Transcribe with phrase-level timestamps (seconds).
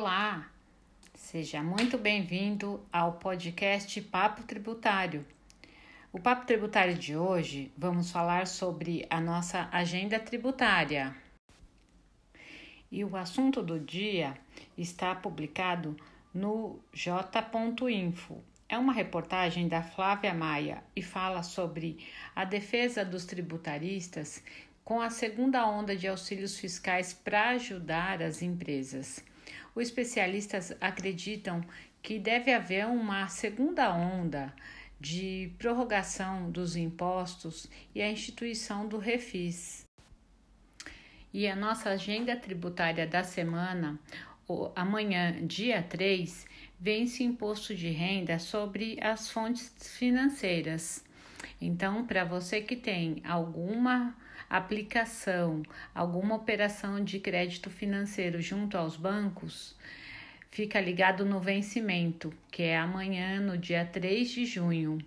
[0.00, 0.50] Olá,
[1.12, 5.26] seja muito bem-vindo ao podcast Papo Tributário.
[6.10, 11.14] O Papo Tributário de hoje vamos falar sobre a nossa agenda tributária.
[12.90, 14.38] E o assunto do dia
[14.74, 15.94] está publicado
[16.32, 18.42] no j.info.
[18.70, 21.98] É uma reportagem da Flávia Maia e fala sobre
[22.34, 24.42] a defesa dos tributaristas
[24.82, 29.22] com a segunda onda de auxílios fiscais para ajudar as empresas.
[29.80, 31.64] Os especialistas acreditam
[32.02, 34.54] que deve haver uma segunda onda
[35.00, 39.86] de prorrogação dos impostos e a instituição do refis.
[41.32, 43.98] E a nossa agenda tributária da semana,
[44.76, 46.46] amanhã, dia 3,
[46.78, 51.02] vence imposto de renda sobre as fontes financeiras.
[51.58, 54.14] Então, para você que tem alguma
[54.50, 55.62] aplicação,
[55.94, 59.76] alguma operação de crédito financeiro junto aos bancos,
[60.50, 64.98] fica ligado no vencimento, que é amanhã, no dia 3 de junho.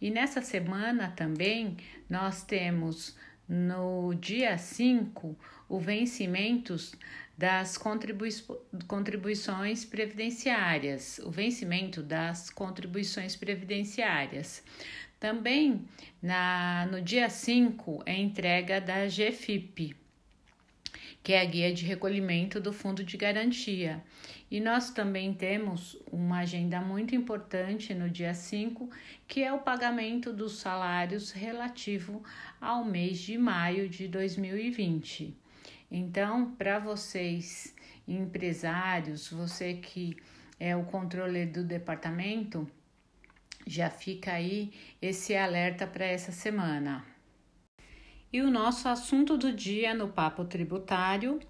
[0.00, 1.76] E nessa semana também
[2.08, 3.16] nós temos
[3.48, 5.36] no dia 5
[5.68, 6.76] o vencimento
[7.36, 8.30] das contribui
[8.86, 14.62] contribuições previdenciárias, o vencimento das contribuições previdenciárias.
[15.26, 15.84] Também
[16.22, 19.96] na, no dia 5 é entrega da GFIP,
[21.20, 24.00] que é a guia de recolhimento do Fundo de Garantia.
[24.48, 28.88] E nós também temos uma agenda muito importante no dia 5,
[29.26, 32.22] que é o pagamento dos salários relativo
[32.60, 35.36] ao mês de maio de 2020.
[35.90, 37.74] Então, para vocês,
[38.06, 40.16] empresários, você que
[40.60, 42.70] é o controle do departamento,
[43.66, 44.72] já fica aí
[45.02, 47.04] esse alerta para essa semana.
[48.32, 51.40] E o nosso assunto do dia no Papo Tributário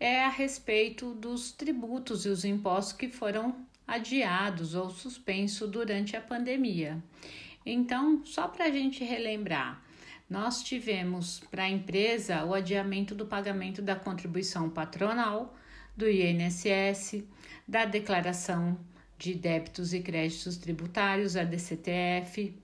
[0.00, 6.20] é a respeito dos tributos e os impostos que foram adiados ou suspensos durante a
[6.20, 7.02] pandemia.
[7.64, 9.82] Então, só para a gente relembrar,
[10.28, 15.56] nós tivemos para a empresa o adiamento do pagamento da contribuição patronal,
[15.96, 17.24] do INSS,
[17.66, 18.78] da declaração
[19.18, 22.54] de débitos e créditos tributários, a DCTF.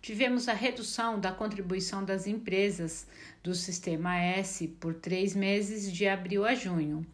[0.00, 3.06] Tivemos a redução da contribuição das empresas
[3.42, 7.06] do Sistema S por três meses, de abril a junho.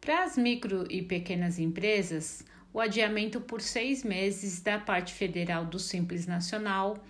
[0.00, 5.78] Para as micro e pequenas empresas, o adiamento por seis meses da parte federal do
[5.78, 7.02] Simples Nacional.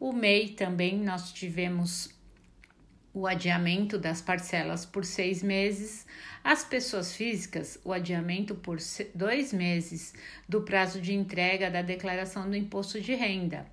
[0.00, 2.11] O MEI também nós tivemos
[3.14, 6.06] o adiamento das parcelas por seis meses,
[6.42, 8.78] as pessoas físicas, o adiamento por
[9.14, 10.14] dois meses
[10.48, 13.66] do prazo de entrega da declaração do imposto de renda.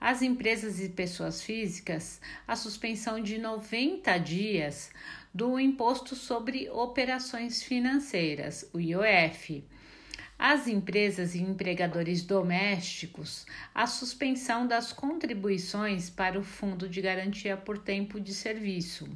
[0.00, 4.90] As empresas e pessoas físicas, a suspensão de 90 dias
[5.32, 9.64] do Imposto sobre Operações Financeiras, o IOF
[10.38, 17.78] às empresas e empregadores domésticos a suspensão das contribuições para o Fundo de Garantia por
[17.78, 19.08] Tempo de Serviço.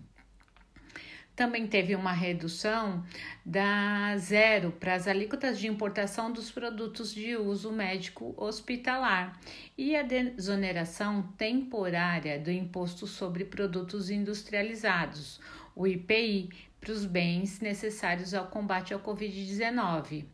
[1.37, 3.05] Também teve uma redução
[3.45, 9.39] da zero para as alíquotas de importação dos produtos de uso médico hospitalar
[9.77, 15.39] e a desoneração temporária do Imposto sobre Produtos Industrializados,
[15.75, 16.49] o IPI,
[16.81, 20.25] para os bens necessários ao combate ao Covid-19.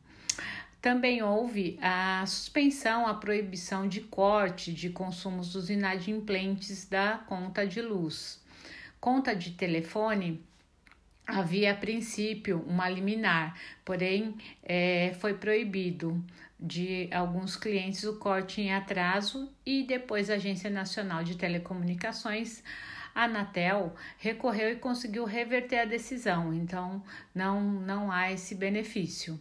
[0.83, 7.81] Também houve a suspensão, a proibição de corte de consumos dos inadimplentes da conta de
[7.81, 8.43] luz.
[9.01, 10.43] Conta de telefone
[11.25, 14.35] havia a princípio uma liminar, porém
[14.65, 16.21] é, foi proibido
[16.59, 22.61] de alguns clientes o corte em atraso e depois a Agência Nacional de Telecomunicações,
[23.15, 27.01] a Anatel, recorreu e conseguiu reverter a decisão, então
[27.33, 29.39] não, não há esse benefício.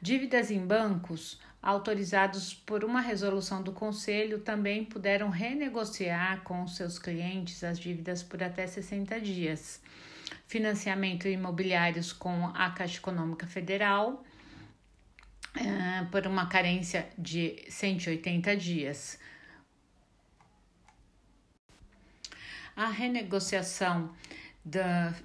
[0.00, 7.64] Dívidas em bancos autorizados por uma resolução do Conselho também puderam renegociar com seus clientes
[7.64, 9.80] as dívidas por até 60 dias.
[10.46, 14.24] Financiamento imobiliários com a Caixa Econômica Federal
[15.56, 19.18] uh, por uma carência de 180 dias.
[22.76, 24.14] A renegociação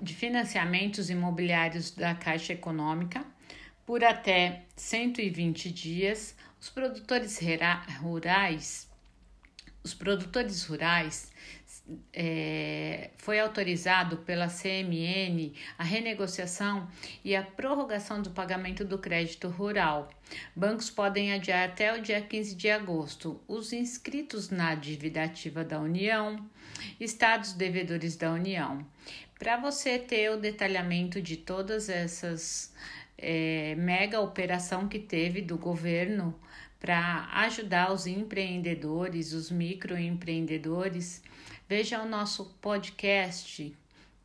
[0.01, 3.25] de financiamentos imobiliários da Caixa Econômica
[3.91, 7.37] por até 120 dias, os produtores
[7.99, 8.89] rurais,
[9.83, 11.29] os produtores rurais
[12.13, 16.87] é, foi autorizado pela CMN a renegociação
[17.21, 20.09] e a prorrogação do pagamento do crédito rural.
[20.55, 25.77] Bancos podem adiar até o dia 15 de agosto os inscritos na dívida ativa da
[25.81, 26.49] União,
[26.97, 28.87] estados devedores da União.
[29.37, 32.71] Para você ter o detalhamento de todas essas
[33.17, 36.33] é, mega operação que teve do governo
[36.79, 41.21] para ajudar os empreendedores, os microempreendedores,
[41.69, 43.75] veja o nosso podcast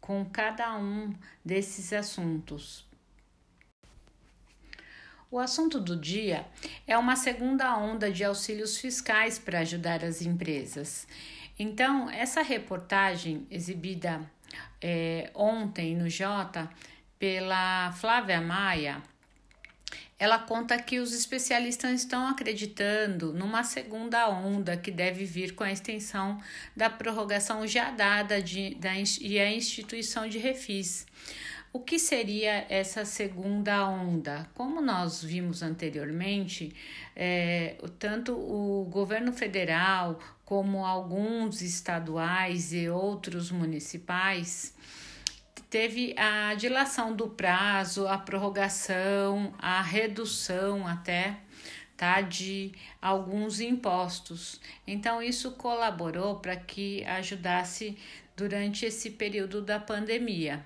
[0.00, 1.12] com cada um
[1.44, 2.86] desses assuntos.
[5.30, 6.46] O assunto do dia
[6.86, 11.06] é uma segunda onda de auxílios fiscais para ajudar as empresas.
[11.58, 14.20] Então, essa reportagem exibida
[14.80, 16.70] é, ontem no Jota
[17.18, 19.02] pela Flávia Maia
[20.18, 25.70] ela conta que os especialistas estão acreditando numa segunda onda que deve vir com a
[25.70, 26.40] extensão
[26.74, 31.06] da prorrogação já dada de, da, e a instituição de refis.
[31.70, 34.48] O que seria essa segunda onda?
[34.54, 36.74] Como nós vimos anteriormente,
[37.14, 44.74] é, tanto o governo federal como alguns estaduais e outros municipais
[45.70, 51.36] teve a dilação do prazo, a prorrogação, a redução até
[51.96, 54.60] tá de alguns impostos.
[54.86, 57.96] Então isso colaborou para que ajudasse
[58.36, 60.62] durante esse período da pandemia.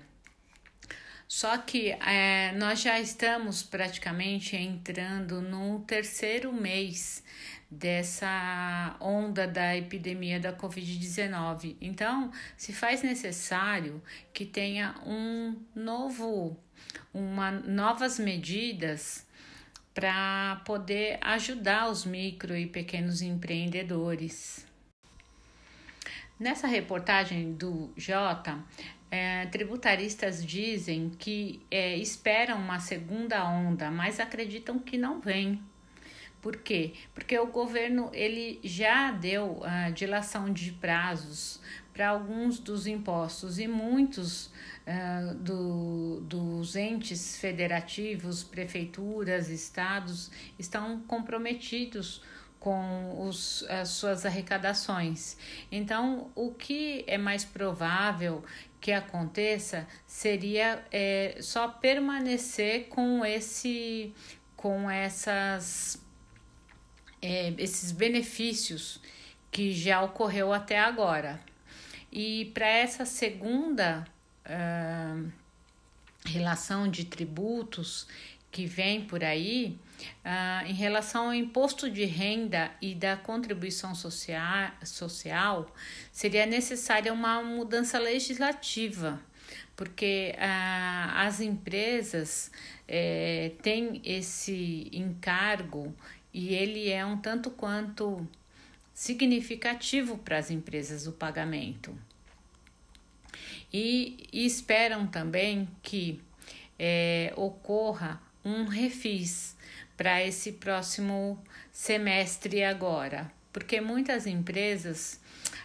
[1.27, 7.23] Só que é, nós já estamos praticamente entrando no terceiro mês
[7.71, 11.77] dessa onda da epidemia da Covid-19.
[11.79, 14.03] Então, se faz necessário
[14.33, 16.57] que tenha um novo,
[17.13, 19.25] uma, novas medidas
[19.93, 24.65] para poder ajudar os micro e pequenos empreendedores.
[26.37, 28.59] Nessa reportagem do Jota,
[29.09, 35.61] é, tributaristas dizem que é, esperam uma segunda onda, mas acreditam que não vem.
[36.41, 36.93] Por quê?
[37.13, 41.61] Porque o governo ele já deu a uh, dilação de prazos
[41.93, 52.23] para alguns dos impostos e muitos uh, do, dos entes federativos, prefeituras, estados estão comprometidos
[52.59, 55.35] com os, as suas arrecadações.
[55.71, 58.43] Então, o que é mais provável
[58.79, 64.13] que aconteça seria é, só permanecer com esse
[64.55, 65.99] com essas
[67.21, 68.99] é, esses benefícios
[69.51, 71.39] que já ocorreu até agora.
[72.11, 74.05] E para essa segunda
[74.45, 75.31] uh,
[76.25, 78.07] relação de tributos
[78.51, 79.77] que vem por aí,
[80.25, 85.73] uh, em relação ao imposto de renda e da contribuição social, social
[86.11, 89.19] seria necessária uma mudança legislativa
[89.81, 92.51] porque ah, as empresas
[92.87, 95.91] eh, têm esse encargo
[96.33, 98.27] e ele é um tanto quanto
[98.93, 101.95] significativo para as empresas o pagamento.
[103.73, 106.21] E, e esperam também que
[106.77, 109.55] é, ocorra um refis
[109.95, 111.41] para esse próximo
[111.71, 115.19] semestre agora, porque muitas empresas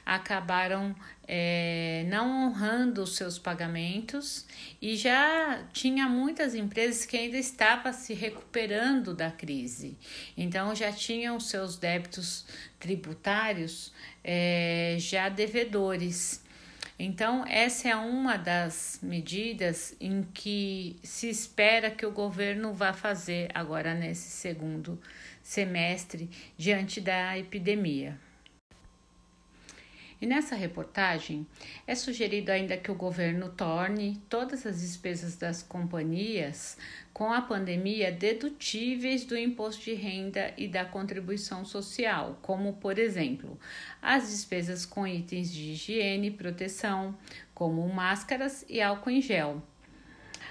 [0.06, 0.94] acabaram
[1.26, 4.46] é, não honrando os seus pagamentos
[4.80, 9.98] e já tinha muitas empresas que ainda estavam se recuperando da crise.
[10.36, 12.46] Então já tinham seus débitos
[12.78, 13.92] tributários
[14.22, 16.44] é, já devedores.
[16.98, 23.50] Então, essa é uma das medidas em que se espera que o governo vá fazer
[23.52, 24.98] agora nesse segundo
[25.42, 28.18] semestre diante da epidemia.
[30.18, 31.46] E nessa reportagem
[31.86, 36.78] é sugerido ainda que o governo torne todas as despesas das companhias
[37.12, 43.60] com a pandemia dedutíveis do imposto de renda e da contribuição social, como, por exemplo,
[44.00, 47.14] as despesas com itens de higiene e proteção,
[47.54, 49.62] como máscaras e álcool em gel.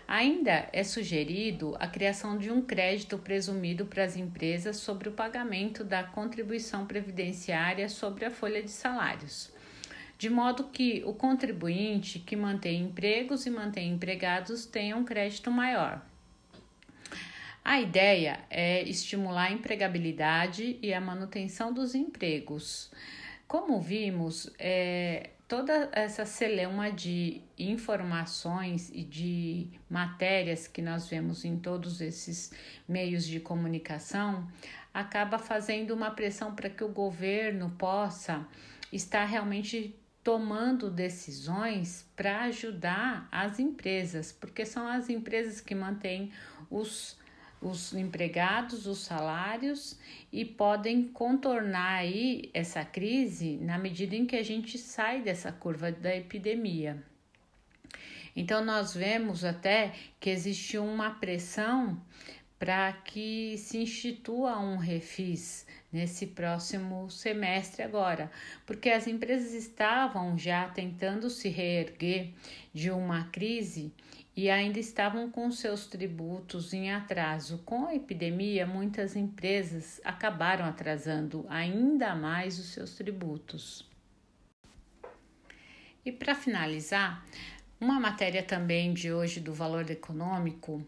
[0.08, 5.84] Ainda é sugerido a criação de um crédito presumido para as empresas sobre o pagamento
[5.84, 9.55] da contribuição previdenciária sobre a folha de salários
[10.18, 16.06] de modo que o contribuinte que mantém empregos e mantém empregados tenha um crédito maior.
[17.64, 22.92] A ideia é estimular a empregabilidade e a manutenção dos empregos.
[23.48, 31.58] Como vimos, é, toda essa celeuma de informações e de matérias que nós vemos em
[31.58, 32.52] todos esses
[32.88, 34.48] meios de comunicação
[34.94, 38.48] acaba fazendo uma pressão para que o governo possa
[38.94, 39.94] estar realmente
[40.26, 46.32] tomando decisões para ajudar as empresas, porque são as empresas que mantêm
[46.68, 47.16] os,
[47.62, 50.00] os empregados, os salários
[50.34, 55.92] e podem contornar aí essa crise na medida em que a gente sai dessa curva
[55.92, 57.04] da epidemia.
[58.36, 62.02] Então, nós vemos até que existe uma pressão
[62.58, 68.32] para que se institua um refis nesse próximo semestre agora,
[68.66, 72.34] porque as empresas estavam já tentando se reerguer
[72.74, 73.94] de uma crise
[74.36, 77.60] e ainda estavam com seus tributos em atraso.
[77.60, 83.90] Com a epidemia, muitas empresas acabaram atrasando ainda mais os seus tributos.
[86.06, 87.26] E para finalizar,
[87.80, 90.86] uma matéria também de hoje do Valor Econômico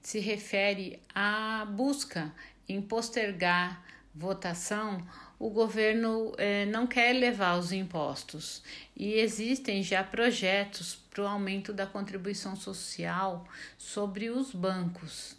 [0.00, 2.32] se refere à busca
[2.68, 3.82] em postergar
[4.14, 5.06] votação,
[5.38, 8.62] o governo eh, não quer elevar os impostos
[8.96, 13.46] e existem já projetos para o aumento da contribuição social
[13.76, 15.36] sobre os bancos.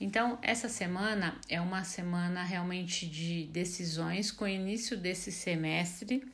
[0.00, 6.26] Então, essa semana é uma semana realmente de decisões com o início desse semestre.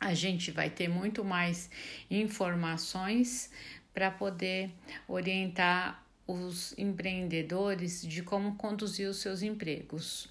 [0.00, 1.70] A gente vai ter muito mais
[2.10, 3.50] informações
[3.92, 4.70] para poder
[5.06, 10.28] orientar os empreendedores de como conduzir os seus empregos.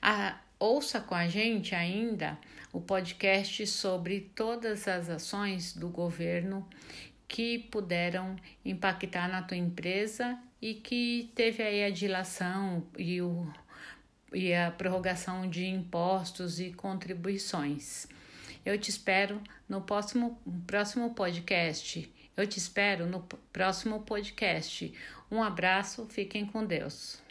[0.00, 2.38] A, ouça com a gente ainda
[2.72, 6.66] o podcast sobre todas as ações do governo
[7.28, 13.52] que puderam impactar na tua empresa e que teve aí a dilação e, o,
[14.32, 18.06] e a prorrogação de impostos e contribuições.
[18.64, 22.12] Eu te espero no próximo, próximo podcast.
[22.36, 23.20] Eu te espero no
[23.52, 24.92] próximo podcast.
[25.30, 27.25] Um abraço, fiquem com Deus.